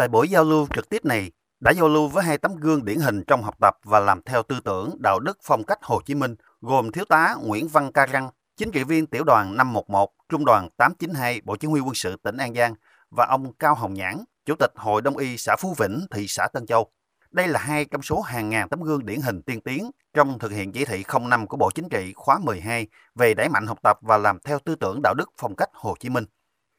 Tại 0.00 0.08
buổi 0.08 0.28
giao 0.28 0.44
lưu 0.44 0.66
trực 0.74 0.88
tiếp 0.88 1.04
này, 1.04 1.32
đã 1.60 1.72
giao 1.72 1.88
lưu 1.88 2.08
với 2.08 2.24
hai 2.24 2.38
tấm 2.38 2.56
gương 2.56 2.84
điển 2.84 2.98
hình 2.98 3.24
trong 3.26 3.42
học 3.42 3.54
tập 3.60 3.78
và 3.84 4.00
làm 4.00 4.22
theo 4.22 4.42
tư 4.42 4.60
tưởng, 4.64 4.96
đạo 4.98 5.18
đức, 5.18 5.38
phong 5.42 5.64
cách 5.64 5.78
Hồ 5.82 6.00
Chí 6.04 6.14
Minh, 6.14 6.34
gồm 6.60 6.92
Thiếu 6.92 7.04
tá 7.04 7.34
Nguyễn 7.42 7.68
Văn 7.68 7.92
Ca 7.92 8.06
Răng, 8.06 8.30
chính 8.56 8.70
trị 8.70 8.84
viên 8.84 9.06
tiểu 9.06 9.24
đoàn 9.24 9.56
511, 9.56 10.10
trung 10.28 10.44
đoàn 10.44 10.68
892, 10.76 11.40
Bộ 11.44 11.56
Chỉ 11.56 11.68
huy 11.68 11.80
quân 11.80 11.94
sự 11.94 12.16
tỉnh 12.22 12.36
An 12.36 12.54
Giang 12.54 12.74
và 13.10 13.26
ông 13.26 13.52
Cao 13.52 13.74
Hồng 13.74 13.94
Nhãn, 13.94 14.24
Chủ 14.46 14.54
tịch 14.54 14.72
Hội 14.76 15.02
Đông 15.02 15.16
y 15.16 15.36
xã 15.36 15.56
Phú 15.56 15.74
Vĩnh, 15.78 16.06
thị 16.10 16.26
xã 16.28 16.48
Tân 16.52 16.66
Châu. 16.66 16.90
Đây 17.30 17.48
là 17.48 17.60
hai 17.60 17.84
trong 17.84 18.02
số 18.02 18.20
hàng 18.20 18.50
ngàn 18.50 18.68
tấm 18.68 18.82
gương 18.82 19.06
điển 19.06 19.20
hình 19.20 19.42
tiên 19.42 19.60
tiến 19.60 19.90
trong 20.14 20.38
thực 20.38 20.52
hiện 20.52 20.72
chỉ 20.72 20.84
thị 20.84 21.04
05 21.20 21.46
của 21.46 21.56
Bộ 21.56 21.70
Chính 21.70 21.88
trị 21.88 22.12
khóa 22.16 22.38
12 22.38 22.86
về 23.14 23.34
đẩy 23.34 23.48
mạnh 23.48 23.66
học 23.66 23.78
tập 23.82 23.98
và 24.02 24.18
làm 24.18 24.38
theo 24.44 24.58
tư 24.58 24.74
tưởng 24.74 25.00
đạo 25.02 25.14
đức 25.14 25.30
phong 25.40 25.56
cách 25.56 25.70
Hồ 25.72 25.94
Chí 26.00 26.08
Minh. 26.08 26.24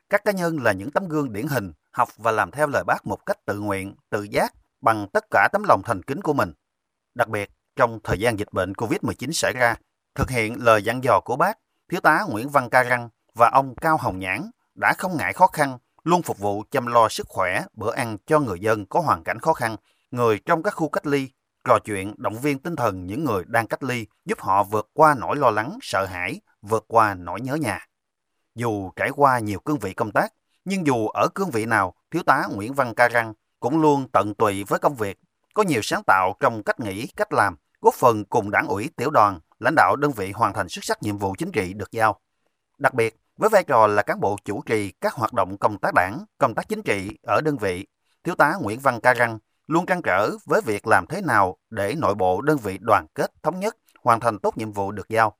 Các 0.09 0.25
cá 0.25 0.31
nhân 0.31 0.57
là 0.61 0.71
những 0.71 0.91
tấm 0.91 1.07
gương 1.07 1.33
điển 1.33 1.47
hình, 1.47 1.71
học 1.91 2.09
và 2.17 2.31
làm 2.31 2.51
theo 2.51 2.67
lời 2.67 2.83
bác 2.83 3.07
một 3.07 3.25
cách 3.25 3.45
tự 3.45 3.59
nguyện, 3.59 3.95
tự 4.09 4.23
giác, 4.23 4.53
bằng 4.81 5.07
tất 5.13 5.25
cả 5.31 5.49
tấm 5.51 5.63
lòng 5.63 5.81
thành 5.85 6.03
kính 6.03 6.21
của 6.21 6.33
mình. 6.33 6.53
Đặc 7.15 7.27
biệt, 7.27 7.49
trong 7.75 7.99
thời 8.03 8.19
gian 8.19 8.39
dịch 8.39 8.51
bệnh 8.51 8.73
COVID-19 8.73 9.31
xảy 9.31 9.53
ra, 9.53 9.75
thực 10.15 10.29
hiện 10.29 10.63
lời 10.63 10.83
dặn 10.83 11.03
dò 11.03 11.19
của 11.19 11.35
bác, 11.35 11.57
Thiếu 11.91 11.99
tá 11.99 12.25
Nguyễn 12.29 12.49
Văn 12.49 12.69
Ca 12.69 12.83
Răng 12.83 13.09
và 13.33 13.49
ông 13.53 13.75
Cao 13.75 13.97
Hồng 13.97 14.19
Nhãn 14.19 14.51
đã 14.75 14.93
không 14.97 15.17
ngại 15.17 15.33
khó 15.33 15.47
khăn, 15.47 15.77
luôn 16.03 16.21
phục 16.21 16.39
vụ 16.39 16.63
chăm 16.71 16.87
lo 16.87 17.09
sức 17.09 17.27
khỏe, 17.29 17.61
bữa 17.73 17.93
ăn 17.93 18.17
cho 18.25 18.39
người 18.39 18.59
dân 18.59 18.85
có 18.85 18.99
hoàn 18.99 19.23
cảnh 19.23 19.39
khó 19.39 19.53
khăn, 19.53 19.75
người 20.11 20.39
trong 20.45 20.63
các 20.63 20.75
khu 20.75 20.89
cách 20.89 21.07
ly, 21.07 21.29
trò 21.63 21.79
chuyện 21.85 22.13
động 22.17 22.37
viên 22.37 22.59
tinh 22.59 22.75
thần 22.75 23.05
những 23.05 23.25
người 23.25 23.43
đang 23.47 23.67
cách 23.67 23.83
ly, 23.83 24.07
giúp 24.25 24.39
họ 24.39 24.63
vượt 24.63 24.89
qua 24.93 25.15
nỗi 25.17 25.35
lo 25.35 25.49
lắng, 25.49 25.77
sợ 25.81 26.05
hãi, 26.05 26.41
vượt 26.61 26.85
qua 26.87 27.13
nỗi 27.13 27.41
nhớ 27.41 27.55
nhà. 27.55 27.87
Dù 28.55 28.91
trải 28.95 29.09
qua 29.09 29.39
nhiều 29.39 29.59
cương 29.59 29.79
vị 29.79 29.93
công 29.93 30.11
tác, 30.11 30.33
nhưng 30.65 30.87
dù 30.87 31.07
ở 31.07 31.27
cương 31.35 31.51
vị 31.51 31.65
nào, 31.65 31.93
Thiếu 32.11 32.23
tá 32.23 32.47
Nguyễn 32.51 32.73
Văn 32.73 32.93
Ca 32.95 33.07
Răng 33.07 33.33
cũng 33.59 33.81
luôn 33.81 34.07
tận 34.11 34.35
tụy 34.35 34.63
với 34.63 34.79
công 34.79 34.95
việc, 34.95 35.19
có 35.53 35.63
nhiều 35.63 35.81
sáng 35.83 36.03
tạo 36.07 36.35
trong 36.39 36.63
cách 36.63 36.79
nghĩ, 36.79 37.07
cách 37.07 37.33
làm, 37.33 37.55
góp 37.81 37.93
phần 37.93 38.25
cùng 38.25 38.51
đảng 38.51 38.67
ủy 38.67 38.89
tiểu 38.95 39.09
đoàn, 39.09 39.39
lãnh 39.59 39.75
đạo 39.75 39.95
đơn 39.95 40.11
vị 40.11 40.31
hoàn 40.31 40.53
thành 40.53 40.69
xuất 40.69 40.85
sắc 40.85 41.03
nhiệm 41.03 41.17
vụ 41.17 41.35
chính 41.37 41.51
trị 41.51 41.73
được 41.73 41.91
giao. 41.91 42.19
Đặc 42.77 42.93
biệt, 42.93 43.19
với 43.37 43.49
vai 43.49 43.63
trò 43.63 43.87
là 43.87 44.01
cán 44.01 44.19
bộ 44.19 44.37
chủ 44.45 44.61
trì 44.65 44.91
các 44.91 45.13
hoạt 45.13 45.33
động 45.33 45.57
công 45.57 45.77
tác 45.77 45.93
đảng, 45.93 46.25
công 46.37 46.55
tác 46.55 46.69
chính 46.69 46.81
trị 46.83 47.09
ở 47.23 47.41
đơn 47.41 47.57
vị, 47.57 47.87
Thiếu 48.23 48.35
tá 48.35 48.55
Nguyễn 48.61 48.79
Văn 48.79 48.99
Ca 49.01 49.13
Răng 49.13 49.39
luôn 49.67 49.85
trăn 49.85 50.01
trở 50.01 50.31
với 50.45 50.61
việc 50.61 50.87
làm 50.87 51.07
thế 51.07 51.21
nào 51.21 51.57
để 51.69 51.95
nội 51.97 52.15
bộ 52.15 52.41
đơn 52.41 52.57
vị 52.57 52.77
đoàn 52.81 53.05
kết 53.15 53.31
thống 53.43 53.59
nhất, 53.59 53.77
hoàn 54.03 54.19
thành 54.19 54.39
tốt 54.39 54.57
nhiệm 54.57 54.71
vụ 54.71 54.91
được 54.91 55.09
giao. 55.09 55.37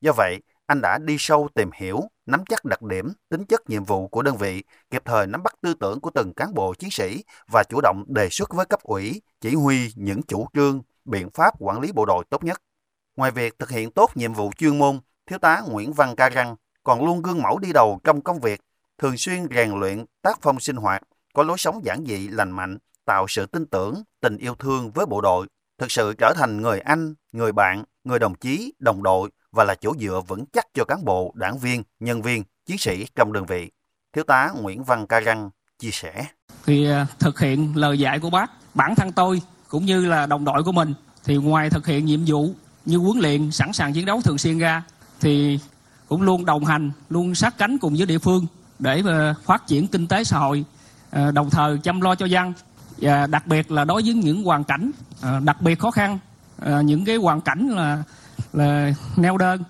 Do 0.00 0.12
vậy, 0.12 0.42
anh 0.66 0.80
đã 0.80 0.98
đi 0.98 1.16
sâu 1.18 1.48
tìm 1.54 1.70
hiểu, 1.74 2.00
nắm 2.26 2.44
chắc 2.48 2.64
đặc 2.64 2.82
điểm, 2.82 3.12
tính 3.28 3.44
chất 3.44 3.70
nhiệm 3.70 3.84
vụ 3.84 4.08
của 4.08 4.22
đơn 4.22 4.36
vị, 4.36 4.62
kịp 4.90 5.02
thời 5.04 5.26
nắm 5.26 5.42
bắt 5.42 5.54
tư 5.62 5.74
tưởng 5.74 6.00
của 6.00 6.10
từng 6.14 6.32
cán 6.36 6.54
bộ 6.54 6.74
chiến 6.74 6.90
sĩ 6.90 7.24
và 7.48 7.62
chủ 7.68 7.80
động 7.80 8.04
đề 8.08 8.28
xuất 8.30 8.54
với 8.54 8.66
cấp 8.66 8.82
ủy, 8.82 9.22
chỉ 9.40 9.54
huy 9.54 9.92
những 9.94 10.22
chủ 10.22 10.46
trương, 10.54 10.82
biện 11.04 11.30
pháp 11.30 11.54
quản 11.58 11.80
lý 11.80 11.92
bộ 11.92 12.04
đội 12.06 12.24
tốt 12.30 12.44
nhất. 12.44 12.62
Ngoài 13.16 13.30
việc 13.30 13.58
thực 13.58 13.70
hiện 13.70 13.90
tốt 13.90 14.10
nhiệm 14.14 14.32
vụ 14.32 14.50
chuyên 14.58 14.78
môn, 14.78 15.00
Thiếu 15.26 15.38
tá 15.38 15.62
Nguyễn 15.68 15.92
Văn 15.92 16.16
Ca 16.16 16.28
Răng 16.28 16.56
còn 16.84 17.04
luôn 17.04 17.22
gương 17.22 17.42
mẫu 17.42 17.58
đi 17.58 17.72
đầu 17.72 18.00
trong 18.04 18.20
công 18.20 18.40
việc, 18.40 18.60
thường 18.98 19.16
xuyên 19.16 19.46
rèn 19.54 19.80
luyện 19.80 20.04
tác 20.22 20.38
phong 20.42 20.60
sinh 20.60 20.76
hoạt, 20.76 21.02
có 21.34 21.42
lối 21.42 21.58
sống 21.58 21.84
giản 21.84 22.04
dị 22.06 22.28
lành 22.28 22.50
mạnh, 22.50 22.78
tạo 23.04 23.26
sự 23.28 23.46
tin 23.46 23.66
tưởng, 23.66 24.02
tình 24.20 24.36
yêu 24.36 24.54
thương 24.54 24.90
với 24.90 25.06
bộ 25.06 25.20
đội, 25.20 25.46
thực 25.78 25.90
sự 25.90 26.14
trở 26.18 26.32
thành 26.36 26.62
người 26.62 26.80
anh, 26.80 27.14
người 27.32 27.52
bạn, 27.52 27.84
người 28.06 28.18
đồng 28.18 28.34
chí, 28.34 28.72
đồng 28.78 29.02
đội 29.02 29.30
và 29.52 29.64
là 29.64 29.74
chỗ 29.74 29.94
dựa 30.00 30.20
vững 30.28 30.44
chắc 30.52 30.66
cho 30.74 30.84
cán 30.84 31.04
bộ, 31.04 31.32
đảng 31.34 31.58
viên, 31.58 31.82
nhân 32.00 32.22
viên, 32.22 32.44
chiến 32.66 32.78
sĩ 32.78 33.06
trong 33.14 33.32
đơn 33.32 33.46
vị. 33.46 33.70
Thiếu 34.12 34.24
tá 34.24 34.50
Nguyễn 34.60 34.84
Văn 34.84 35.06
Ca 35.06 35.20
Răng 35.20 35.50
chia 35.78 35.90
sẻ. 35.90 36.26
Thì 36.66 36.90
à, 36.90 37.06
thực 37.18 37.40
hiện 37.40 37.76
lời 37.76 37.98
dạy 37.98 38.20
của 38.20 38.30
bác, 38.30 38.50
bản 38.74 38.94
thân 38.94 39.12
tôi 39.12 39.42
cũng 39.68 39.84
như 39.84 40.06
là 40.06 40.26
đồng 40.26 40.44
đội 40.44 40.62
của 40.62 40.72
mình 40.72 40.94
thì 41.24 41.36
ngoài 41.36 41.70
thực 41.70 41.86
hiện 41.86 42.04
nhiệm 42.04 42.20
vụ 42.26 42.50
như 42.84 42.96
huấn 42.96 43.18
luyện 43.18 43.50
sẵn 43.50 43.72
sàng 43.72 43.92
chiến 43.92 44.06
đấu 44.06 44.20
thường 44.24 44.38
xuyên 44.38 44.58
ra 44.58 44.82
thì 45.20 45.58
cũng 46.08 46.22
luôn 46.22 46.44
đồng 46.44 46.64
hành, 46.64 46.90
luôn 47.08 47.34
sát 47.34 47.58
cánh 47.58 47.78
cùng 47.78 47.94
với 47.96 48.06
địa 48.06 48.18
phương 48.18 48.46
để 48.78 49.02
mà 49.02 49.34
phát 49.44 49.66
triển 49.66 49.86
kinh 49.86 50.06
tế 50.06 50.24
xã 50.24 50.38
hội, 50.38 50.64
à, 51.10 51.30
đồng 51.30 51.50
thời 51.50 51.78
chăm 51.78 52.00
lo 52.00 52.14
cho 52.14 52.26
dân 52.26 52.52
và 52.96 53.26
đặc 53.26 53.46
biệt 53.46 53.70
là 53.70 53.84
đối 53.84 54.02
với 54.02 54.14
những 54.14 54.44
hoàn 54.44 54.64
cảnh 54.64 54.90
à, 55.22 55.40
đặc 55.44 55.62
biệt 55.62 55.78
khó 55.78 55.90
khăn, 55.90 56.18
À, 56.60 56.80
những 56.80 57.04
cái 57.04 57.16
hoàn 57.16 57.40
cảnh 57.40 57.68
là 57.68 58.02
là 58.52 58.92
neo 59.16 59.36
đơn 59.36 59.64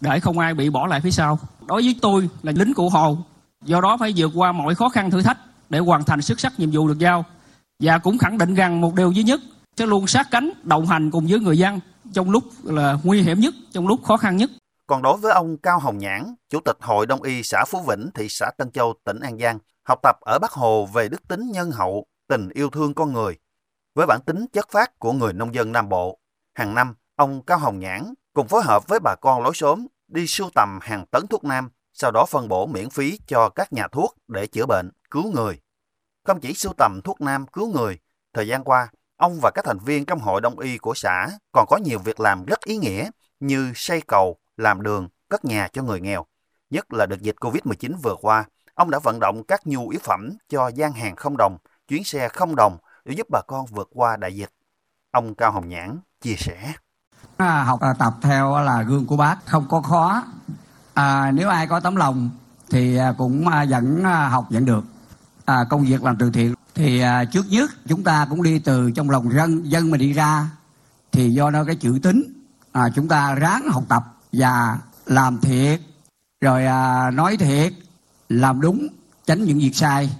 để 0.00 0.20
không 0.20 0.38
ai 0.38 0.54
bị 0.54 0.70
bỏ 0.70 0.86
lại 0.86 1.00
phía 1.00 1.10
sau. 1.10 1.38
Đối 1.66 1.82
với 1.82 1.96
tôi 2.02 2.28
là 2.42 2.52
lính 2.52 2.74
cụ 2.74 2.88
Hồ, 2.88 3.18
do 3.64 3.80
đó 3.80 3.96
phải 4.00 4.12
vượt 4.16 4.30
qua 4.34 4.52
mọi 4.52 4.74
khó 4.74 4.88
khăn 4.88 5.10
thử 5.10 5.22
thách 5.22 5.38
để 5.70 5.78
hoàn 5.78 6.04
thành 6.04 6.22
xuất 6.22 6.40
sắc 6.40 6.60
nhiệm 6.60 6.70
vụ 6.72 6.88
được 6.88 6.98
giao. 6.98 7.24
Và 7.82 7.98
cũng 7.98 8.18
khẳng 8.18 8.38
định 8.38 8.54
rằng 8.54 8.80
một 8.80 8.94
điều 8.94 9.12
duy 9.12 9.22
nhất 9.22 9.40
sẽ 9.76 9.86
luôn 9.86 10.06
sát 10.06 10.28
cánh 10.30 10.50
đồng 10.62 10.86
hành 10.86 11.10
cùng 11.10 11.26
với 11.26 11.40
người 11.40 11.58
dân 11.58 11.80
trong 12.12 12.30
lúc 12.30 12.44
là 12.62 12.98
nguy 13.02 13.22
hiểm 13.22 13.40
nhất, 13.40 13.54
trong 13.72 13.86
lúc 13.86 14.04
khó 14.04 14.16
khăn 14.16 14.36
nhất. 14.36 14.50
Còn 14.86 15.02
đối 15.02 15.16
với 15.16 15.32
ông 15.32 15.56
Cao 15.56 15.78
Hồng 15.78 15.98
Nhãn, 15.98 16.34
Chủ 16.50 16.60
tịch 16.64 16.76
Hội 16.80 17.06
Đông 17.06 17.22
y 17.22 17.42
xã 17.42 17.64
Phú 17.68 17.78
Vĩnh, 17.88 18.10
thị 18.14 18.26
xã 18.30 18.50
Tân 18.58 18.70
Châu, 18.70 18.94
tỉnh 19.04 19.20
An 19.20 19.38
Giang, 19.38 19.58
học 19.88 19.98
tập 20.02 20.16
ở 20.20 20.38
Bắc 20.38 20.52
Hồ 20.52 20.86
về 20.86 21.08
đức 21.08 21.28
tính 21.28 21.50
nhân 21.52 21.70
hậu, 21.70 22.06
tình 22.28 22.48
yêu 22.54 22.70
thương 22.70 22.94
con 22.94 23.12
người. 23.12 23.36
Với 23.94 24.06
bản 24.06 24.20
tính 24.26 24.46
chất 24.52 24.66
phát 24.72 24.98
của 24.98 25.12
người 25.12 25.32
nông 25.32 25.54
dân 25.54 25.72
Nam 25.72 25.88
Bộ, 25.88 26.18
hàng 26.58 26.74
năm, 26.74 26.94
ông 27.16 27.42
Cao 27.42 27.58
Hồng 27.58 27.78
Nhãn 27.78 28.14
cùng 28.32 28.48
phối 28.48 28.62
hợp 28.62 28.88
với 28.88 28.98
bà 29.00 29.14
con 29.20 29.42
lối 29.42 29.52
xóm 29.54 29.86
đi 30.08 30.26
sưu 30.26 30.50
tầm 30.54 30.78
hàng 30.82 31.06
tấn 31.06 31.26
thuốc 31.26 31.44
nam, 31.44 31.70
sau 31.92 32.10
đó 32.10 32.26
phân 32.26 32.48
bổ 32.48 32.66
miễn 32.66 32.90
phí 32.90 33.18
cho 33.26 33.48
các 33.48 33.72
nhà 33.72 33.88
thuốc 33.88 34.16
để 34.28 34.46
chữa 34.46 34.66
bệnh, 34.66 34.90
cứu 35.10 35.32
người. 35.32 35.60
Không 36.24 36.40
chỉ 36.40 36.54
sưu 36.54 36.72
tầm 36.78 37.00
thuốc 37.04 37.20
nam 37.20 37.46
cứu 37.46 37.72
người, 37.72 37.98
thời 38.32 38.48
gian 38.48 38.64
qua, 38.64 38.88
ông 39.16 39.38
và 39.42 39.50
các 39.54 39.64
thành 39.64 39.78
viên 39.78 40.04
trong 40.04 40.18
hội 40.18 40.40
đông 40.40 40.58
y 40.58 40.78
của 40.78 40.94
xã 40.94 41.30
còn 41.52 41.66
có 41.68 41.76
nhiều 41.76 41.98
việc 41.98 42.20
làm 42.20 42.44
rất 42.44 42.60
ý 42.60 42.76
nghĩa 42.76 43.10
như 43.40 43.72
xây 43.74 44.00
cầu, 44.00 44.36
làm 44.56 44.82
đường, 44.82 45.08
cất 45.28 45.44
nhà 45.44 45.68
cho 45.72 45.82
người 45.82 46.00
nghèo. 46.00 46.26
Nhất 46.70 46.92
là 46.92 47.06
đợt 47.06 47.20
dịch 47.20 47.36
Covid-19 47.40 47.96
vừa 48.02 48.14
qua, 48.20 48.44
ông 48.74 48.90
đã 48.90 48.98
vận 48.98 49.20
động 49.20 49.44
các 49.44 49.66
nhu 49.66 49.88
yếu 49.88 50.00
phẩm 50.02 50.30
cho 50.48 50.68
gian 50.68 50.92
hàng 50.92 51.16
không 51.16 51.36
đồng, 51.36 51.58
chuyến 51.88 52.04
xe 52.04 52.28
không 52.28 52.56
đồng 52.56 52.78
để 53.04 53.14
giúp 53.14 53.26
bà 53.30 53.40
con 53.46 53.66
vượt 53.66 53.88
qua 53.94 54.16
đại 54.16 54.36
dịch. 54.36 54.50
Ông 55.10 55.34
Cao 55.34 55.52
Hồng 55.52 55.68
Nhãn 55.68 55.98
chia 56.20 56.36
sẻ. 56.38 56.72
À, 57.36 57.64
học 57.64 57.80
à, 57.80 57.92
tập 57.92 58.16
theo 58.22 58.54
à, 58.54 58.62
là 58.62 58.82
gương 58.82 59.06
của 59.06 59.16
bác 59.16 59.46
không 59.46 59.68
có 59.68 59.80
khó. 59.80 60.22
À, 60.94 61.30
nếu 61.30 61.48
ai 61.48 61.66
có 61.66 61.80
tấm 61.80 61.96
lòng 61.96 62.30
thì 62.70 62.96
à, 62.96 63.12
cũng 63.18 63.48
à, 63.48 63.64
vẫn 63.68 64.04
à, 64.04 64.28
học 64.28 64.46
vẫn 64.50 64.64
được. 64.64 64.84
À, 65.44 65.64
công 65.70 65.84
việc 65.84 66.02
làm 66.02 66.16
từ 66.16 66.30
thiện 66.30 66.54
thì 66.74 67.02
trước 67.32 67.46
nhất 67.50 67.70
chúng 67.86 68.04
ta 68.04 68.26
cũng 68.30 68.42
đi 68.42 68.58
từ 68.58 68.90
trong 68.90 69.10
lòng 69.10 69.32
dân 69.32 69.70
dân 69.70 69.90
mà 69.90 69.96
đi 69.96 70.12
ra. 70.12 70.50
Thì 71.12 71.30
do 71.30 71.50
nó 71.50 71.64
cái 71.64 71.76
chữ 71.76 71.98
tính 72.02 72.22
à, 72.72 72.88
chúng 72.94 73.08
ta 73.08 73.34
ráng 73.34 73.68
học 73.70 73.84
tập 73.88 74.04
và 74.32 74.78
làm 75.06 75.40
thiệt. 75.40 75.80
Rồi 76.40 76.66
à, 76.66 77.10
nói 77.10 77.36
thiệt 77.36 77.72
làm 78.28 78.60
đúng 78.60 78.88
tránh 79.26 79.44
những 79.44 79.58
việc 79.58 79.76
sai. 79.76 80.16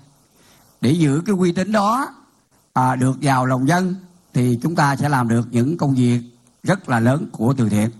Để 0.81 0.91
giữ 0.91 1.23
cái 1.27 1.37
uy 1.39 1.53
tín 1.53 1.73
đó 1.73 2.09
à, 2.73 2.97
được 2.97 3.17
vào 3.23 3.47
lòng 3.47 3.69
dân 3.69 3.95
thì 4.35 4.59
chúng 4.63 4.75
ta 4.77 4.97
sẽ 4.97 5.09
làm 5.09 5.29
được 5.29 5.43
những 5.51 5.77
công 5.77 5.95
việc 5.95 6.21
rất 6.63 6.89
là 6.89 7.01
lớn 7.01 7.27
của 7.33 7.55
từ 7.59 7.69
thiện. 7.69 7.91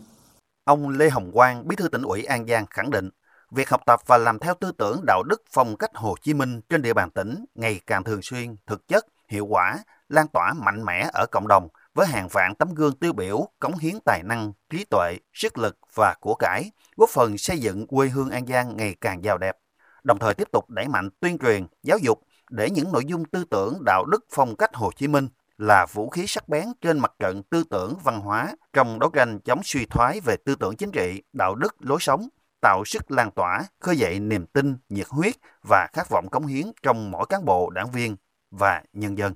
Ông 0.65 0.89
Lê 0.89 1.11
Hồng 1.11 1.31
Quang, 1.33 1.69
Bí 1.69 1.77
thư 1.77 1.89
tỉnh 1.89 2.03
ủy 2.03 2.25
An 2.25 2.47
Giang 2.47 2.67
khẳng 2.71 2.91
định, 2.91 3.11
việc 3.51 3.69
học 3.69 3.81
tập 3.87 4.01
và 4.07 4.19
làm 4.19 4.39
theo 4.39 4.55
tư 4.61 4.73
tưởng 4.79 5.01
đạo 5.07 5.23
đức 5.23 5.43
phong 5.51 5.77
cách 5.77 5.91
Hồ 5.95 6.15
Chí 6.23 6.35
Minh 6.35 6.61
trên 6.69 6.83
địa 6.83 6.93
bàn 6.93 7.11
tỉnh 7.11 7.45
ngày 7.55 7.81
càng 7.87 8.05
thường 8.05 8.23
xuyên, 8.23 8.57
thực 8.67 8.89
chất, 8.89 9.07
hiệu 9.29 9.47
quả, 9.47 9.79
lan 10.09 10.29
tỏa 10.29 10.53
mạnh 10.53 10.85
mẽ 10.85 11.11
ở 11.13 11.27
cộng 11.27 11.49
đồng 11.49 11.69
với 11.95 12.07
hàng 12.07 12.29
vạn 12.29 12.55
tấm 12.55 12.75
gương 12.75 12.99
tiêu 12.99 13.13
biểu, 13.13 13.49
cống 13.59 13.79
hiến 13.79 13.95
tài 14.05 14.23
năng, 14.23 14.53
trí 14.71 14.85
tuệ, 14.85 15.19
sức 15.33 15.59
lực 15.59 15.79
và 15.95 16.15
của 16.21 16.35
cải, 16.35 16.71
góp 16.97 17.11
phần 17.11 17.39
xây 17.39 17.59
dựng 17.59 17.87
quê 17.87 18.09
hương 18.09 18.31
An 18.31 18.47
Giang 18.47 18.77
ngày 18.77 18.97
càng 19.01 19.25
giàu 19.25 19.39
đẹp. 19.39 19.57
Đồng 20.05 20.19
thời 20.19 20.35
tiếp 20.35 20.49
tục 20.53 20.71
đẩy 20.71 20.89
mạnh 20.89 21.09
tuyên 21.21 21.39
truyền, 21.39 21.67
giáo 21.83 21.99
dục 21.99 22.21
để 22.51 22.71
những 22.71 22.93
nội 22.93 23.05
dung 23.07 23.25
tư 23.25 23.45
tưởng 23.51 23.85
đạo 23.85 24.05
đức 24.05 24.27
phong 24.31 24.57
cách 24.57 24.75
Hồ 24.75 24.91
Chí 24.97 25.09
Minh 25.09 25.29
là 25.59 25.87
vũ 25.93 26.09
khí 26.09 26.27
sắc 26.27 26.49
bén 26.49 26.69
trên 26.81 26.99
mặt 26.99 27.13
trận 27.19 27.43
tư 27.43 27.65
tưởng 27.71 27.95
văn 28.05 28.21
hóa 28.21 28.57
trong 28.73 28.99
đấu 28.99 29.11
tranh 29.11 29.41
chống 29.45 29.61
suy 29.65 29.87
thoái 29.87 30.21
về 30.21 30.37
tư 30.45 30.55
tưởng 30.55 30.77
chính 30.77 30.91
trị, 30.91 31.23
đạo 31.33 31.55
đức, 31.55 31.77
lối 31.81 31.99
sống, 32.01 32.29
tạo 32.61 32.85
sức 32.85 33.11
lan 33.11 33.31
tỏa, 33.31 33.65
khơi 33.81 33.97
dậy 33.97 34.21
niềm 34.21 34.47
tin, 34.47 34.77
nhiệt 34.89 35.07
huyết 35.11 35.35
và 35.69 35.89
khát 35.93 36.09
vọng 36.11 36.29
cống 36.31 36.47
hiến 36.47 36.67
trong 36.83 37.11
mỗi 37.11 37.27
cán 37.29 37.45
bộ, 37.45 37.71
đảng 37.71 37.91
viên 37.91 38.17
và 38.51 38.83
nhân 38.93 39.19
dân. 39.19 39.35